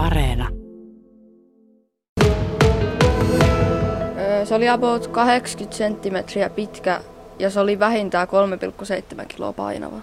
Areena. 0.00 0.48
Se 4.44 4.54
oli 4.54 4.68
about 4.68 5.06
80 5.06 5.76
senttimetriä 5.76 6.50
pitkä 6.50 7.00
ja 7.38 7.50
se 7.50 7.60
oli 7.60 7.78
vähintään 7.78 8.28
3,7 9.18 9.26
kiloa 9.26 9.52
painava. 9.52 9.96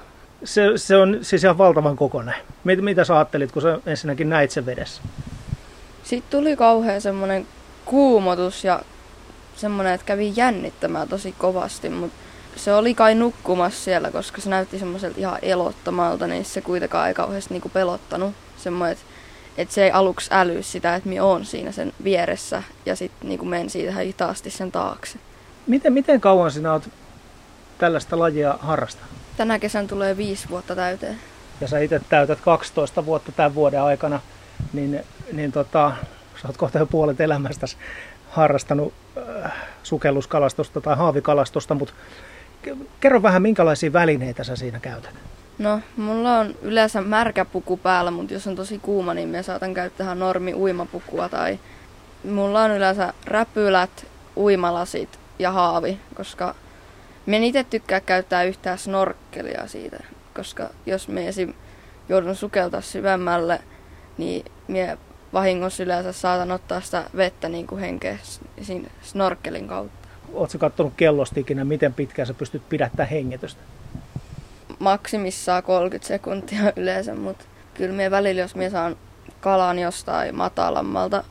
Se, 0.44 0.62
se 0.76 0.98
on 0.98 1.18
siis 1.22 1.44
ihan 1.44 1.58
valtavan 1.58 1.96
kokoinen. 1.96 2.36
Mitä, 2.64 2.82
mitä 2.82 3.04
sä 3.04 3.16
ajattelit, 3.16 3.52
kun 3.52 3.62
sä 3.62 3.80
ensinnäkin 3.86 4.30
näit 4.30 4.52
sen 4.52 4.66
vedessä? 4.66 5.02
Sitten 6.04 6.40
tuli 6.40 6.56
kauhean 6.56 7.02
semmoinen 7.02 7.48
kuumotus 7.86 8.64
ja 8.64 8.82
semmoinen, 9.56 9.94
että 9.94 10.06
kävi 10.06 10.34
jännittämään 10.36 11.08
tosi 11.08 11.36
kovasti, 11.38 11.90
mutta 11.90 12.18
se 12.56 12.74
oli 12.74 12.94
kai 12.94 13.16
nukkumassa 13.16 13.84
siellä, 13.84 14.12
koska 14.12 14.42
se 14.42 14.50
näytti 14.50 14.80
semmoiselta 14.80 15.20
ihan 15.20 15.40
elottomalta, 15.42 16.28
niin 16.28 16.46
se 16.46 16.62
kuitenkaan 16.62 17.08
ei 17.08 17.14
kauheasti 17.14 17.54
niinku 17.54 17.70
pelottanut. 17.70 18.34
Semmoinen, 18.58 18.92
että 18.92 19.06
et 19.58 19.72
se 19.72 19.84
ei 19.84 19.92
aluksi 19.92 20.30
äly 20.34 20.64
sitä, 20.64 20.96
että 20.96 21.10
minä 21.10 21.24
oon 21.24 21.46
siinä 21.46 21.72
sen 21.72 21.94
vieressä 22.04 22.64
ja 22.86 22.96
sitten 22.96 23.30
niinku 23.30 23.46
menen 23.46 23.70
siitä 23.70 24.00
hitaasti 24.00 24.50
sen 24.50 24.72
taakse. 24.72 25.20
Miten, 25.68 25.94
miten 25.94 26.22
kauan 26.22 26.52
sinä 26.52 26.74
olet 26.74 26.90
tällaista 27.78 28.20
lajia 28.20 28.58
harrastanut? 28.62 29.12
Tänä 29.38 29.60
kesän 29.60 29.88
tulee 29.88 30.18
viisi 30.18 30.50
vuotta 30.50 30.76
täyteen. 30.76 31.18
Ja 31.62 31.68
sä 31.68 31.80
itse 31.80 32.02
täytät 32.10 32.42
12 32.42 33.06
vuotta 33.06 33.32
tämän 33.32 33.56
vuoden 33.56 33.82
aikana, 33.82 34.20
niin, 34.74 35.04
niin 35.34 35.52
tota, 35.52 35.92
sä 36.42 36.48
oot 36.48 36.58
kohta 36.58 36.80
jo 36.80 36.86
puolet 36.86 37.22
elämästäsi 37.22 37.78
harrastanut 38.30 38.94
äh, 39.46 39.52
sukelluskalastusta 39.84 40.82
tai 40.82 40.96
haavikalastusta, 40.96 41.76
mutta 41.76 41.94
kerro 43.00 43.22
vähän, 43.22 43.42
minkälaisia 43.42 43.94
välineitä 43.94 44.44
sä 44.44 44.56
siinä 44.56 44.80
käytät? 44.80 45.14
No, 45.58 45.80
mulla 45.98 46.40
on 46.40 46.56
yleensä 46.62 47.02
märkä 47.02 47.46
puku 47.46 47.78
päällä, 47.78 48.12
mutta 48.12 48.34
jos 48.34 48.48
on 48.48 48.56
tosi 48.56 48.80
kuuma, 48.80 49.14
niin 49.14 49.30
mä 49.30 49.42
saatan 49.42 49.74
käyttää 49.74 50.16
normi 50.16 50.54
uimapukua 50.54 51.30
tai 51.30 51.60
mulla 52.24 52.64
on 52.64 52.72
yleensä 52.72 53.14
räpylät, 53.26 54.08
uimalasit 54.38 55.20
ja 55.40 55.52
haavi, 55.52 56.00
koska 56.16 56.56
me 57.26 57.38
itse 57.38 57.64
tykkää 57.64 58.00
käyttää 58.00 58.44
yhtään 58.44 58.78
snorkkelia 58.78 59.68
siitä, 59.68 59.98
koska 60.36 60.70
jos 60.86 61.08
me 61.08 61.28
esim. 61.28 61.54
joudun 62.10 62.36
sukeltaa 62.36 62.82
syvemmälle, 62.82 63.60
niin 64.18 64.46
me 64.68 64.98
vahingossa 65.34 65.84
yleensä 65.84 66.12
saatan 66.12 66.52
ottaa 66.52 66.82
sitä 66.82 67.04
vettä 67.18 67.50
niin 67.50 67.68
kuin 67.68 67.82
henkeä 67.82 68.18
siinä 68.62 68.90
snorkkelin 69.02 69.68
kautta. 69.68 70.08
Oletko 70.34 70.58
katsonut 70.58 70.94
kellosta 70.98 71.40
ikinä, 71.40 71.66
miten 71.66 71.94
pitkään 71.94 72.28
sä 72.28 72.34
pystyt 72.34 72.70
pidättämään 72.70 73.10
hengitystä? 73.10 73.62
Maksimissaan 74.80 75.64
30 75.64 76.08
sekuntia 76.08 76.60
yleensä, 76.76 77.16
mutta 77.16 77.46
kyllä 77.74 77.94
me 77.94 78.12
välillä, 78.12 78.42
jos 78.42 78.56
me 78.56 78.70
saan 78.70 78.96
kalan 79.42 79.80
jostain 79.80 80.36
matalammalta, 80.36 81.24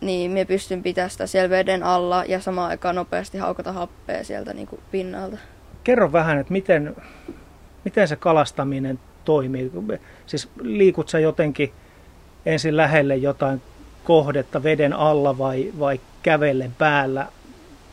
niin 0.00 0.30
me 0.30 0.44
pystyn 0.44 0.82
pitämään 0.82 1.10
sitä 1.10 1.26
siellä 1.26 1.50
veden 1.50 1.82
alla 1.82 2.24
ja 2.24 2.40
samaan 2.40 2.70
aikaan 2.70 2.94
nopeasti 2.94 3.38
haukata 3.38 3.72
happea 3.72 4.24
sieltä 4.24 4.54
niin 4.54 4.66
kuin 4.66 4.80
pinnalta. 4.90 5.36
Kerro 5.84 6.12
vähän, 6.12 6.38
että 6.38 6.52
miten, 6.52 6.96
miten 7.84 8.08
se 8.08 8.16
kalastaminen 8.16 8.98
toimii. 9.24 9.72
Siis 10.26 10.48
liikut 10.60 11.08
sä 11.08 11.18
jotenkin 11.18 11.72
ensin 12.46 12.76
lähelle 12.76 13.16
jotain 13.16 13.62
kohdetta 14.04 14.62
veden 14.62 14.92
alla 14.92 15.38
vai, 15.38 15.72
vai 15.78 16.00
kävellen 16.22 16.72
päällä, 16.78 17.26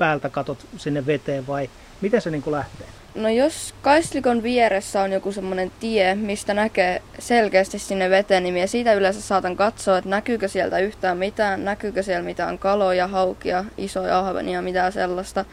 päältä 0.02 0.30
katot 0.30 0.66
sinne 0.78 1.06
veteen 1.06 1.48
vai 1.48 1.70
miten 2.02 2.22
se 2.22 2.32
niin 2.32 2.42
kuin 2.42 2.52
lähtee? 2.52 2.88
No 3.16 3.30
jos 3.30 3.76
kaislikon 3.82 4.44
vieressä 4.44 5.02
on 5.02 5.12
joku 5.12 5.32
semmoinen 5.32 5.72
tie, 5.80 6.16
mistä 6.16 6.54
näkee 6.54 7.02
selkeästi 7.20 7.80
sinne 7.80 8.10
veteen, 8.10 8.44
niin 8.44 8.54
minä 8.54 8.68
siitä 8.68 8.94
yleensä 8.94 9.22
saatan 9.22 9.56
katsoa, 9.56 9.98
että 9.98 10.10
näkyykö 10.10 10.48
sieltä 10.48 10.80
yhtään 10.80 11.18
mitään, 11.18 11.66
näkyykö 11.66 12.04
siellä 12.04 12.24
mitään 12.24 12.60
kaloja, 12.60 13.08
haukia, 13.08 13.66
isoja 13.78 14.20
ahvenia, 14.20 14.62
mitään 14.62 14.92
sellaista. 14.92 15.46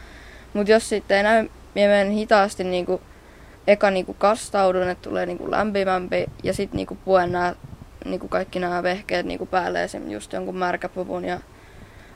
Mutta 0.53 0.71
jos 0.71 0.89
sitten 0.89 1.17
ei 1.17 1.23
näy, 1.23 1.49
minä 1.75 1.87
menen 1.87 2.11
hitaasti 2.11 2.63
niinku, 2.63 3.01
eka 3.67 3.91
niinku 3.91 4.13
kastaudun, 4.13 4.89
että 4.89 5.09
tulee 5.09 5.25
niinku 5.25 5.51
lämpimämpi 5.51 6.25
ja 6.43 6.53
sitten 6.53 6.77
niinku 6.77 6.97
puen 7.05 7.31
nämä 7.31 7.55
niinku 8.05 8.27
kaikki 8.27 8.59
nämä 8.59 8.83
vehkeet 8.83 9.25
niinku 9.25 9.45
päälle, 9.45 9.83
esim. 9.83 10.11
just 10.11 10.33
jonkun 10.33 10.57
märkäpuvun 10.57 11.25
ja 11.25 11.39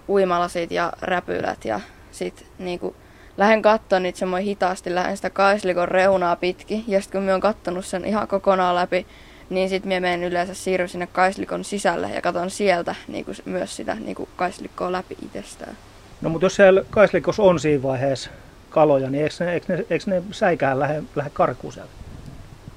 uimalasit 0.09 0.71
ja 0.71 0.93
räpylät 1.01 1.65
ja 1.65 1.79
sitten 2.13 2.47
niinku 2.59 2.95
lähden 3.37 3.61
katsomaan 3.61 4.03
niitä 4.03 4.19
semmoin 4.19 4.43
hitaasti, 4.43 4.95
lähden 4.95 5.15
sitä 5.17 5.29
kaislikon 5.29 5.87
reunaa 5.87 6.35
pitkin. 6.35 6.83
Ja 6.87 7.01
sitten 7.01 7.19
kun 7.19 7.25
mä 7.25 7.31
oon 7.31 7.41
kattonut 7.41 7.85
sen 7.85 8.05
ihan 8.05 8.27
kokonaan 8.27 8.75
läpi, 8.75 9.05
niin 9.49 9.69
sitten 9.69 9.93
mä 9.93 9.99
menen 9.99 10.23
yleensä 10.23 10.53
siirryn 10.53 10.89
sinne 10.89 11.07
kaislikon 11.07 11.63
sisälle 11.63 12.09
ja 12.09 12.21
katson 12.21 12.49
sieltä 12.49 12.95
niin 13.07 13.25
kuin 13.25 13.37
myös 13.45 13.75
sitä 13.75 13.95
niin 13.95 14.15
kuin 14.15 14.29
kaislikkoa 14.35 14.91
läpi 14.91 15.17
itsestään. 15.25 15.77
No 16.21 16.29
mutta 16.29 16.45
jos 16.45 16.55
siellä 16.55 16.83
kaislikossa 16.89 17.43
on 17.43 17.59
siinä 17.59 17.83
vaiheessa 17.83 18.29
kaloja, 18.69 19.09
niin 19.09 19.23
eikö 19.23 19.45
ne, 19.45 19.53
eikö 19.53 19.73
ne, 19.75 19.85
eikö 19.89 20.05
ne 20.07 20.23
säikään 20.31 20.79
lähde, 20.79 21.03
lähde 21.15 21.31
karkuun 21.33 21.73
sieltä? 21.73 21.91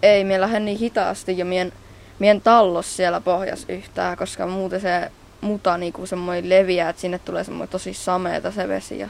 Ei, 0.02 0.24
mä 0.24 0.40
lähden 0.40 0.64
niin 0.64 0.78
hitaasti 0.78 1.38
ja 1.38 1.44
mien, 1.44 1.72
mien 2.18 2.40
tallos 2.40 2.96
siellä 2.96 3.20
pohjas 3.20 3.64
yhtään, 3.68 4.16
koska 4.16 4.46
muuten 4.46 4.80
se 4.80 5.10
muta 5.40 5.78
niin 5.78 5.92
kuin 5.92 6.08
semmoinen 6.08 6.48
leviää, 6.48 6.90
että 6.90 7.02
sinne 7.02 7.18
tulee 7.18 7.44
semmoinen 7.44 7.68
tosi 7.68 7.94
sameeta 7.94 8.50
se 8.50 8.68
vesi. 8.68 8.98
Ja 8.98 9.08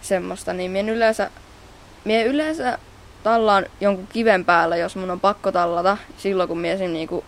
semmoista, 0.00 0.52
niin 0.52 0.70
minä 0.70 0.92
yleensä, 0.92 1.30
minä 2.04 2.22
yleensä 2.22 2.78
tallaan 3.22 3.66
jonkun 3.80 4.06
kiven 4.06 4.44
päällä, 4.44 4.76
jos 4.76 4.96
mun 4.96 5.10
on 5.10 5.20
pakko 5.20 5.52
tallata, 5.52 5.96
silloin 6.18 6.48
kun 6.48 6.58
minä 6.58 6.74
esim. 6.74 6.90
Niinku 6.90 7.24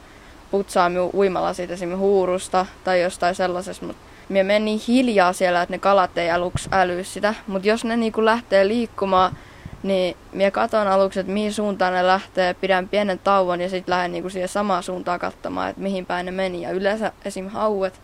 putsaa 0.51 0.89
minun 0.89 1.11
uimalasit 1.15 1.71
esim. 1.71 1.97
huurusta 1.97 2.67
tai 2.85 3.03
jostain 3.03 3.35
sellaisesta, 3.35 3.87
mutta 3.87 4.03
minä 4.29 4.45
menen 4.45 4.65
niin 4.65 4.81
hiljaa 4.89 5.33
siellä, 5.33 5.63
että 5.63 5.75
ne 5.75 5.79
kalat 5.79 6.19
ei 6.19 6.31
aluksi 6.31 6.69
äly 6.73 7.05
sitä, 7.05 7.35
mutta 7.47 7.69
jos 7.69 7.85
ne 7.85 7.97
niinku 7.97 8.25
lähtee 8.25 8.69
liikkumaan, 8.69 9.37
niin 9.83 10.17
minä 10.33 10.51
katon 10.51 10.89
aluksi, 10.89 11.21
että 11.21 11.33
mihin 11.33 11.53
suuntaan 11.53 11.93
ne 11.93 12.07
lähtee, 12.07 12.55
pidän 12.55 12.89
pienen 12.89 13.19
tauon 13.19 13.61
ja 13.61 13.69
sitten 13.69 13.93
lähden 13.93 14.13
niinku 14.13 14.31
siihen 14.31 14.49
samaan 14.49 14.83
suuntaan 14.83 15.21
katsomaan, 15.21 15.71
että 15.71 15.83
mihin 15.83 16.07
päin 16.07 16.27
ne 16.27 16.33
meni. 16.33 16.63
Ja 16.63 16.71
yleensä 16.71 17.13
esim. 17.25 17.49
hauet, 17.49 18.01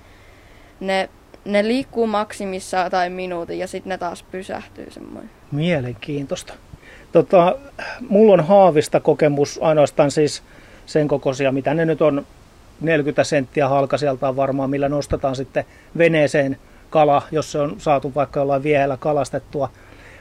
ne 0.81 1.09
ne 1.47 1.69
liikkuu 1.69 2.06
maksimissa 2.06 2.91
tai 2.91 3.10
minuutin 3.10 3.59
ja 3.59 3.66
sitten 3.66 3.91
ne 3.91 3.98
taas 3.98 4.22
pysähtyy 4.22 4.91
semmoinen. 4.91 5.31
Mielenkiintoista. 5.53 6.54
Tota, 7.12 7.56
mulla 8.09 8.32
on 8.32 8.44
haavista 8.44 9.00
kokemus 9.00 9.59
ainoastaan 9.62 10.10
siis 10.10 10.42
sen 10.86 11.09
kokoisia, 11.09 11.53
mitä 11.53 11.75
ne 11.75 11.84
nyt 11.84 12.03
on 12.03 12.26
40 12.81 13.25
senttiä 13.25 13.69
halkasijaltaan 13.69 14.36
varmaan, 14.36 14.70
millä 14.70 14.88
nostetaan 14.88 15.36
sitten 15.36 15.65
veneeseen 15.98 16.59
kala, 16.91 17.22
jos 17.31 17.53
se 17.53 17.59
on 17.59 17.75
saatu 17.78 18.12
vaikka 18.15 18.41
jollain 18.41 18.62
viehellä 18.62 18.97
kalastettua. 18.97 19.70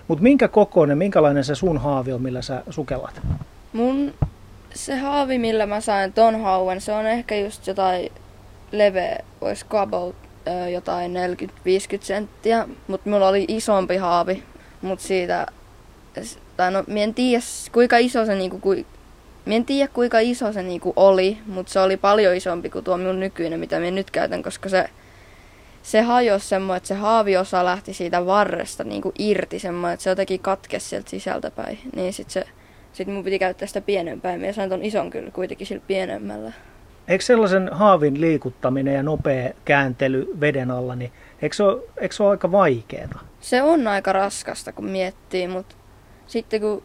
Mutta 0.07 0.23
minkä 0.23 0.47
kokoinen, 0.47 0.97
minkälainen 0.97 1.43
se 1.43 1.55
sun 1.55 1.77
haavi 1.77 2.13
on, 2.13 2.21
millä 2.21 2.41
sä 2.41 2.63
sukellat? 2.69 3.21
Mun 3.73 4.13
se 4.73 4.95
haavi, 4.95 5.37
millä 5.37 5.65
mä 5.65 5.81
sain 5.81 6.13
ton 6.13 6.41
hauen, 6.41 6.81
se 6.81 6.93
on 6.93 7.05
ehkä 7.05 7.35
just 7.35 7.67
jotain 7.67 8.11
leveä, 8.71 9.19
olisiko 9.41 9.77
about 9.77 10.24
jotain 10.73 11.13
40-50 11.13 11.17
senttiä, 12.01 12.67
mutta 12.87 13.09
mulla 13.09 13.27
oli 13.27 13.45
isompi 13.47 13.97
haavi, 13.97 14.43
mutta 14.81 15.05
siitä, 15.05 15.47
tai 16.57 16.71
no, 16.71 16.83
en 16.95 17.13
tiedä 17.13 17.43
kuinka 17.71 17.97
iso 17.97 18.25
se 18.25 18.35
niinku, 18.35 18.59
kui, 18.59 18.85
en 19.47 19.65
tiedä 19.65 19.91
kuinka 19.93 20.19
iso 20.19 20.53
se 20.53 20.63
niinku 20.63 20.93
oli, 20.95 21.37
mutta 21.45 21.71
se 21.71 21.79
oli 21.79 21.97
paljon 21.97 22.35
isompi 22.35 22.69
kuin 22.69 22.83
tuo 22.83 22.97
minun 22.97 23.19
nykyinen, 23.19 23.59
mitä 23.59 23.79
minä 23.79 23.91
nyt 23.91 24.11
käytän, 24.11 24.43
koska 24.43 24.69
se, 24.69 24.89
se 25.83 26.01
hajosi 26.01 26.47
semmoinen, 26.47 26.77
että 26.77 26.87
se 26.87 26.93
haaviosa 26.93 27.65
lähti 27.65 27.93
siitä 27.93 28.25
varresta 28.25 28.83
niinku 28.83 29.11
irti 29.19 29.59
semmoinen, 29.59 29.93
että 29.93 30.03
se 30.03 30.09
jotenkin 30.09 30.39
katkesi 30.39 30.89
sieltä 30.89 31.09
sisältäpäin. 31.09 31.79
Niin 31.95 32.13
sit 32.13 32.29
se, 32.29 32.45
sit 32.93 33.07
mun 33.07 33.23
piti 33.23 33.39
käyttää 33.39 33.67
sitä 33.67 33.81
pienempää. 33.81 34.37
Minä 34.37 34.53
sain 34.53 34.69
ton 34.69 34.83
ison 34.83 35.09
kyllä 35.09 35.31
kuitenkin 35.31 35.67
sillä 35.67 35.83
pienemmällä. 35.87 36.51
Eikö 37.07 37.23
sellaisen 37.23 37.69
haavin 37.71 38.21
liikuttaminen 38.21 38.93
ja 38.93 39.03
nopea 39.03 39.53
kääntely 39.65 40.27
veden 40.39 40.71
alla, 40.71 40.95
niin 40.95 41.11
eikö 41.41 41.55
se 41.55 41.63
ole, 41.63 41.81
eikö 41.97 42.15
se 42.15 42.23
ole 42.23 42.31
aika 42.31 42.51
vaikeaa? 42.51 43.19
Se 43.41 43.61
on 43.61 43.87
aika 43.87 44.13
raskasta, 44.13 44.71
kun 44.71 44.85
miettii, 44.85 45.47
mutta 45.47 45.75
sitten 46.27 46.61
kun 46.61 46.83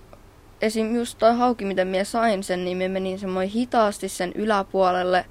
esim. 0.60 0.94
just 0.94 1.18
toi 1.18 1.36
hauki, 1.36 1.64
miten 1.64 1.88
minä 1.88 2.04
sain 2.04 2.42
sen, 2.42 2.64
niin 2.64 2.76
me 2.76 2.88
menin 2.88 3.18
semmoinen 3.18 3.52
hitaasti 3.52 4.08
sen 4.08 4.32
yläpuolelle 4.34 5.24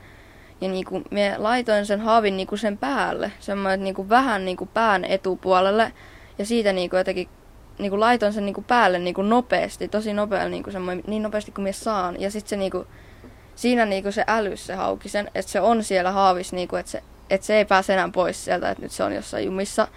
ja 0.62 0.70
niinku 0.70 1.02
me 1.12 1.36
laitoin 1.38 1.86
sen 1.86 2.00
haavin 2.00 2.38
niinku 2.38 2.58
sen 2.58 2.78
päälle, 2.78 3.32
semmoinen 3.40 3.84
niinku 3.84 4.10
vähän 4.10 4.46
niinku 4.46 4.66
pään 4.66 5.06
etupuolelle 5.06 5.92
ja 6.38 6.46
siitä 6.46 6.74
niinku 6.74 6.96
jotenkin 6.96 7.30
niinku 7.80 8.00
laitoin 8.00 8.34
sen 8.34 8.46
niinku 8.46 8.62
päälle 8.68 9.00
niinku 9.00 9.22
nopeasti, 9.22 9.88
tosi 9.88 10.14
nopeasti, 10.14 10.50
niinku 10.50 10.72
niin 11.08 11.24
nopeasti 11.24 11.52
kuin 11.52 11.64
minä 11.64 11.74
saan. 11.74 12.22
Ja 12.22 12.32
sitten 12.32 12.50
se 12.50 12.58
niinku, 12.58 12.86
siinä 13.60 13.86
niinku 13.86 14.12
se 14.12 14.24
älys 14.28 14.68
se 14.68 14.74
hauki 14.74 15.10
sen, 15.10 15.32
että 15.36 15.52
se 15.52 15.62
on 15.62 15.84
siellä 15.84 16.12
haavis, 16.12 16.54
niinku, 16.54 16.76
että, 16.76 16.92
se, 16.92 17.04
että 17.30 17.48
se 17.48 17.58
ei 17.58 17.66
pääse 17.66 17.94
enää 17.94 18.10
pois 18.14 18.46
sieltä, 18.46 18.70
että 18.70 18.84
nyt 18.84 18.92
se 18.92 19.04
on 19.04 19.16
jossain 19.16 19.46
jumissa. 19.46 19.88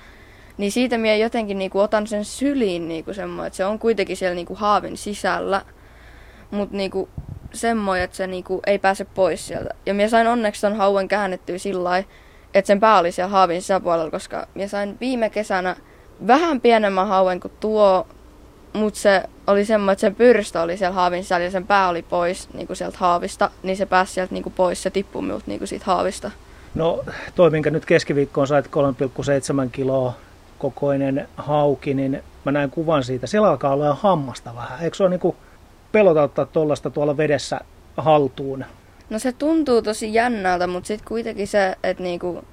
Niin 0.58 0.72
siitä 0.72 0.98
minä 0.98 1.14
jotenkin 1.14 1.58
niinku 1.58 1.80
otan 1.80 2.06
sen 2.06 2.24
syliin 2.24 2.88
niinku 2.88 3.14
semmoinen, 3.14 3.46
että 3.46 3.56
se 3.56 3.64
on 3.64 3.78
kuitenkin 3.78 4.16
siellä 4.16 4.34
niinku 4.34 4.54
haavin 4.54 4.96
sisällä. 4.96 5.62
Mutta 6.50 6.76
niinku, 6.76 7.08
semmoinen, 7.52 8.04
että 8.04 8.16
se 8.16 8.26
niinku 8.26 8.60
ei 8.66 8.78
pääse 8.78 9.04
pois 9.04 9.46
sieltä. 9.46 9.74
Ja 9.86 9.94
minä 9.94 10.08
sain 10.08 10.26
onneksi 10.26 10.60
ton 10.60 10.76
hauen 10.76 11.08
käännettyä 11.08 11.58
sillä 11.58 11.84
lailla, 11.84 12.08
että 12.54 12.66
sen 12.66 12.80
pää 12.80 12.98
oli 12.98 13.12
siellä 13.12 13.30
haavin 13.30 13.62
sisäpuolella, 13.62 14.10
koska 14.10 14.46
minä 14.54 14.68
sain 14.68 14.96
viime 15.00 15.30
kesänä 15.30 15.76
vähän 16.26 16.60
pienemmän 16.60 17.08
hauen 17.08 17.40
kuin 17.40 17.52
tuo, 17.60 18.06
mutta 18.72 19.00
se 19.00 19.22
oli 19.46 19.64
semmoinen, 19.64 19.92
että 19.92 20.00
sen 20.00 20.14
pyrstö 20.14 20.60
oli 20.60 20.76
siellä 20.76 20.94
haavin 20.94 21.22
sisällä 21.22 21.44
ja 21.44 21.50
sen 21.50 21.66
pää 21.66 21.88
oli 21.88 22.02
pois 22.02 22.48
niin 22.54 22.66
kuin 22.66 22.76
sieltä 22.76 22.98
haavista, 23.00 23.50
niin 23.62 23.76
se 23.76 23.86
pääsi 23.86 24.12
sieltä 24.12 24.34
niin 24.34 24.42
kuin 24.42 24.52
pois, 24.52 24.82
se 24.82 24.90
tippui 24.90 25.22
minulta 25.22 25.44
niin 25.46 25.58
kuin 25.58 25.68
siitä 25.68 25.84
haavista. 25.84 26.30
No 26.74 27.04
toi, 27.34 27.50
minkä 27.50 27.70
nyt 27.70 27.84
keskiviikkoon 27.84 28.46
sait 28.46 28.66
3,7 28.66 28.72
kiloa 29.72 30.12
kokoinen 30.58 31.28
hauki, 31.36 31.94
niin 31.94 32.22
mä 32.44 32.52
näin 32.52 32.70
kuvan 32.70 33.04
siitä. 33.04 33.26
Siellä 33.26 33.48
alkaa 33.48 33.72
olla 33.72 33.94
hammasta 33.94 34.54
vähän. 34.56 34.82
Eikö 34.82 34.96
se 34.96 35.02
ole 35.02 35.10
niin 35.10 35.20
kuin 35.20 35.36
pelota 35.92 36.22
ottaa 36.22 36.46
tuollaista 36.46 36.90
tuolla 36.90 37.16
vedessä 37.16 37.60
haltuun? 37.96 38.64
No 39.10 39.18
se 39.18 39.32
tuntuu 39.32 39.82
tosi 39.82 40.14
jännältä, 40.14 40.66
mutta 40.66 40.86
sitten 40.86 41.08
kuitenkin 41.08 41.48
se, 41.48 41.76
että 41.82 42.02
niinku, 42.02 42.44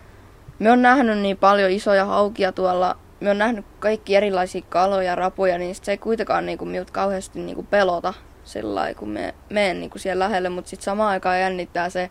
me 0.59 0.71
on 0.71 0.81
nähnyt 0.81 1.17
niin 1.17 1.37
paljon 1.37 1.71
isoja 1.71 2.05
haukia 2.05 2.51
tuolla, 2.51 2.97
me 3.19 3.29
on 3.29 3.37
nähnyt 3.37 3.65
kaikki 3.79 4.15
erilaisia 4.15 4.61
kaloja, 4.69 5.15
rapuja, 5.15 5.57
niin 5.57 5.75
se 5.75 5.91
ei 5.91 5.97
kuitenkaan 5.97 6.45
niinku 6.45 6.65
minut 6.65 6.91
kauheasti 6.91 7.39
niinku 7.39 7.63
pelota 7.63 8.13
sillä 8.43 8.93
kun 8.93 9.09
me 9.09 9.33
menen 9.49 9.79
niinku 9.79 9.99
siellä 9.99 10.23
lähelle, 10.23 10.49
mutta 10.49 10.69
sitten 10.69 10.85
samaan 10.85 11.09
aikaan 11.09 11.39
jännittää 11.39 11.89
se, 11.89 12.09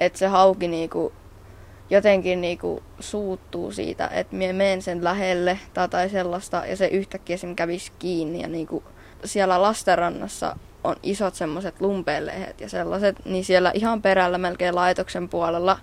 että 0.00 0.18
se 0.18 0.26
hauki 0.26 0.68
niinku 0.68 1.12
jotenkin 1.90 2.40
niinku 2.40 2.82
suuttuu 3.00 3.72
siitä, 3.72 4.08
että 4.12 4.36
me 4.36 4.52
menen 4.52 4.82
sen 4.82 5.04
lähelle 5.04 5.58
tai, 5.74 5.88
tai 5.88 6.08
sellaista, 6.08 6.62
ja 6.66 6.76
se 6.76 6.86
yhtäkkiä 6.86 7.36
sen 7.36 7.56
kävisi 7.56 7.92
kiinni 7.98 8.42
ja 8.42 8.48
niinku 8.48 8.82
siellä 9.24 9.62
lastenrannassa 9.62 10.56
on 10.84 10.96
isot 11.02 11.34
semmoiset 11.34 11.80
lumpeenlehet 11.80 12.60
ja 12.60 12.68
sellaiset, 12.68 13.24
niin 13.24 13.44
siellä 13.44 13.70
ihan 13.74 14.02
perällä 14.02 14.38
melkein 14.38 14.74
laitoksen 14.74 15.28
puolella, 15.28 15.78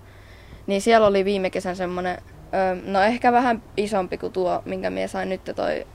niin 0.66 0.80
siellä 0.80 1.06
oli 1.06 1.24
viime 1.24 1.50
kesän 1.50 1.76
semmoinen, 1.76 2.22
no 2.84 3.02
ehkä 3.02 3.32
vähän 3.32 3.62
isompi 3.76 4.18
kuin 4.18 4.32
tuo, 4.32 4.62
minkä 4.64 4.90
mies 4.90 5.12
sain 5.12 5.28
nyt 5.28 5.40
toi 5.56 5.86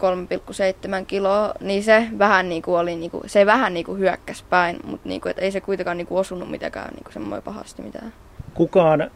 3,7 0.00 1.06
kiloa, 1.06 1.54
niin 1.60 1.82
se 1.82 2.06
vähän 2.18 2.48
niinku 2.48 2.74
oli, 2.74 2.96
niinku, 2.96 3.22
se 3.26 3.46
vähän 3.46 3.74
niinku 3.74 3.94
hyökkäs 3.94 4.42
päin, 4.42 4.78
mutta 4.84 5.08
niinku, 5.08 5.28
et 5.28 5.38
ei 5.38 5.50
se 5.50 5.60
kuitenkaan 5.60 5.96
niinku 5.96 6.16
osunut 6.16 6.50
mitenkään 6.50 6.94
niinku 6.94 7.12
semmoinen 7.12 7.42
pahasti 7.42 7.82
mitään. 7.82 8.12
Kukaan 8.54 9.10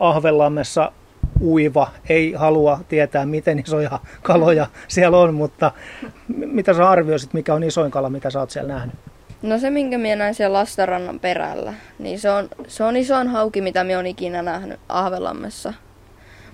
Ahvenlammessa 0.00 0.92
uiva 1.40 1.90
ei 2.08 2.32
halua 2.32 2.80
tietää, 2.88 3.26
miten 3.26 3.58
isoja 3.58 3.98
kaloja 4.22 4.66
siellä 4.88 5.18
on, 5.18 5.34
mutta 5.34 5.72
mitä 6.28 6.74
sä 6.74 6.90
arvioisit, 6.90 7.32
mikä 7.34 7.54
on 7.54 7.62
isoin 7.62 7.90
kala, 7.90 8.10
mitä 8.10 8.30
sä 8.30 8.40
oot 8.40 8.50
siellä 8.50 8.74
nähnyt? 8.74 8.94
No 9.42 9.58
se, 9.58 9.70
minkä 9.70 9.98
minä 9.98 10.16
näin 10.16 10.34
siellä 10.34 10.58
Lastarannan 10.58 11.20
perällä, 11.20 11.74
niin 11.98 12.18
se 12.18 12.30
on, 12.30 12.48
se 12.68 12.84
on 12.84 12.96
isoin 12.96 13.28
hauki, 13.28 13.60
mitä 13.60 13.84
minä 13.84 13.98
olen 13.98 14.06
ikinä 14.06 14.42
nähnyt 14.42 14.80
Ahvelammessa. 14.88 15.74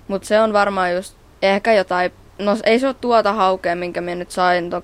Mutta 0.09 0.27
se 0.27 0.41
on 0.41 0.53
varmaan 0.53 0.93
just 0.93 1.15
ehkä 1.41 1.73
jotain, 1.73 2.11
no 2.39 2.57
ei 2.63 2.79
se 2.79 2.87
ole 2.87 2.95
tuota 3.01 3.33
haukea, 3.33 3.75
minkä 3.75 4.01
minä 4.01 4.15
nyt 4.15 4.31
sain, 4.31 4.69
tuon 4.69 4.83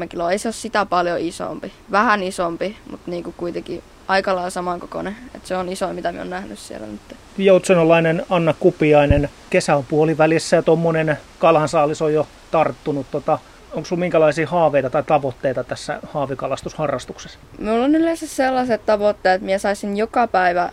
3,7 0.00 0.08
kiloa, 0.08 0.32
ei 0.32 0.38
se 0.38 0.48
ole 0.48 0.52
sitä 0.52 0.86
paljon 0.86 1.18
isompi. 1.18 1.72
Vähän 1.90 2.22
isompi, 2.22 2.76
mutta 2.90 3.10
niinku 3.10 3.34
kuitenkin 3.36 3.82
aika 4.08 4.34
lailla 4.34 4.50
samankokoinen. 4.50 5.16
Et 5.34 5.46
se 5.46 5.56
on 5.56 5.68
iso, 5.68 5.92
mitä 5.92 6.12
me 6.12 6.20
on 6.20 6.30
nähnyt 6.30 6.58
siellä 6.58 6.86
nyt. 6.86 7.00
Joutsenolainen 7.38 8.26
Anna 8.30 8.54
Kupiainen, 8.60 9.28
kesä 9.50 9.76
on 9.76 9.84
puolivälissä 9.84 10.56
ja 10.56 10.62
tuommoinen 10.62 11.18
kalansaalis 11.38 12.02
on 12.02 12.14
jo 12.14 12.26
tarttunut. 12.50 13.06
Tota, 13.10 13.38
onko 13.72 13.84
sinulla 13.84 14.00
minkälaisia 14.00 14.46
haaveita 14.46 14.90
tai 14.90 15.02
tavoitteita 15.02 15.64
tässä 15.64 16.00
haavikalastusharrastuksessa? 16.12 17.38
Minulla 17.58 17.84
on 17.84 17.94
yleensä 17.94 18.26
sellaiset 18.26 18.86
tavoitteet, 18.86 19.34
että 19.34 19.46
minä 19.46 19.58
saisin 19.58 19.96
joka 19.96 20.26
päivä 20.26 20.70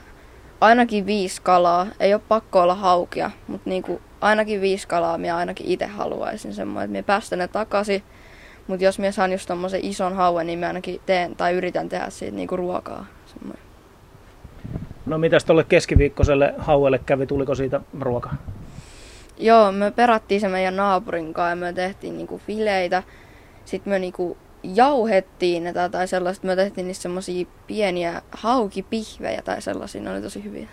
ainakin 0.61 1.05
viisi 1.05 1.41
kalaa. 1.41 1.87
Ei 1.99 2.13
ole 2.13 2.21
pakko 2.27 2.61
olla 2.61 2.75
haukia, 2.75 3.31
mutta 3.47 3.69
niinku 3.69 4.01
ainakin 4.21 4.61
viisi 4.61 4.87
kalaa 4.87 5.17
minä 5.17 5.35
ainakin 5.35 5.67
itse 5.67 5.85
haluaisin 5.85 6.53
semmoinen, 6.53 6.83
että 6.83 6.91
minä 6.91 7.03
päästän 7.03 7.39
ne 7.39 7.47
takaisin 7.47 8.03
mutta 8.67 8.83
jos 8.83 8.99
minä 8.99 9.11
saan 9.11 9.31
just 9.31 9.47
tommosen 9.47 9.85
ison 9.85 10.15
hauen, 10.15 10.47
niin 10.47 10.59
mä 10.59 10.67
ainakin 10.67 11.01
teen 11.05 11.35
tai 11.35 11.53
yritän 11.53 11.89
tehdä 11.89 12.09
siitä 12.09 12.35
niinku 12.35 12.57
ruokaa. 12.57 13.05
Semmoinen. 13.25 13.63
No 15.05 15.17
mitäs 15.17 15.45
tuolle 15.45 15.63
keskiviikkoiselle 15.63 16.53
hauelle 16.57 16.99
kävi, 16.99 17.27
tuliko 17.27 17.55
siitä 17.55 17.81
ruokaa? 17.99 18.35
Joo, 19.37 19.71
me 19.71 19.91
perattiin 19.91 20.41
se 20.41 20.47
meidän 20.47 20.75
naapurin 20.75 21.33
kanssa 21.33 21.49
ja 21.49 21.55
me 21.55 21.73
tehtiin 21.73 22.17
niinku 22.17 22.41
fileitä. 22.47 23.03
Sitten 23.65 23.93
me 23.93 23.99
niinku 23.99 24.37
jauhettiin 24.63 25.63
tai, 25.91 26.07
sellaista. 26.07 26.47
Me 26.47 26.55
tehtiin 26.55 26.87
niistä 26.87 27.01
semmosia 27.01 27.45
pieniä 27.67 28.21
haukipihvejä 28.31 29.41
tai 29.41 29.61
sellaisia, 29.61 30.01
ne 30.01 30.11
oli 30.11 30.21
tosi 30.21 30.43
hyviä. 30.43 30.67